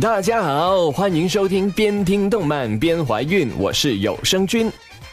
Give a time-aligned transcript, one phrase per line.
[0.00, 4.70] 大家好，欢迎收听边听动漫边怀孕，我是有声君。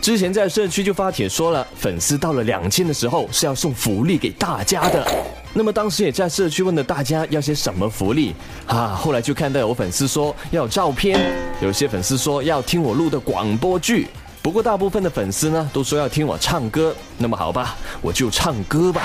[0.00, 5.06] 之前在社区就发帖说了，粉丝到了两千的时候是要送福利给大家的。
[5.52, 8.34] 那么当时也在社区问了大家要些什么福利
[8.66, 11.20] 啊，后来就看到有粉丝说要照片，
[11.60, 14.06] 有些粉丝说要听我录的广播剧，
[14.40, 16.96] 不过大部分的粉丝呢都说要听我唱歌。
[17.18, 19.02] 那么好吧，我就唱歌吧。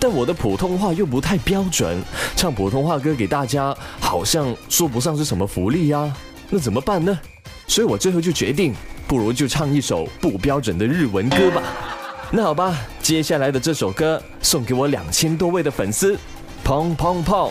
[0.00, 2.00] 但我的普通话又不太标准，
[2.36, 6.12] 唱普通话歌给大家好像说不上是什么福利呀，
[6.50, 7.18] 那怎么办呢？
[7.66, 8.72] 所以我最后就决定，
[9.08, 11.62] 不如就唱一首不标准的日文歌吧。
[12.30, 16.16] 那好吧，接下来的这首歌送给我两千多位的粉丝，
[16.64, 17.50] 砰砰砰！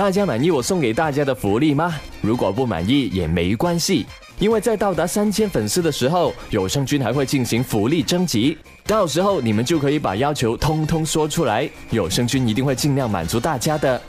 [0.00, 1.94] 大家满意我送给大家的福利吗？
[2.22, 4.06] 如果不满意也没关系，
[4.38, 8.56] 因为在到达三千粉丝的时候，有声君还会进行福利征集，
[8.86, 14.00] 到时候你们就可以把要求通通说出来，有声君一定会尽量满足大家的。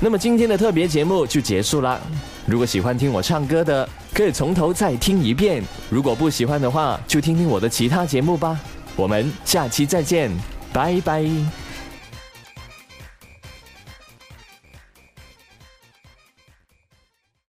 [0.00, 2.00] 那么今天的特别节目就结束了，
[2.46, 8.58] 如果喜欢听我唱歌的，可以从头再听一遍；如果不喜欢的话，就听听我的其他节目吧。
[8.96, 10.30] 我们下期再见，
[10.72, 11.28] 拜拜。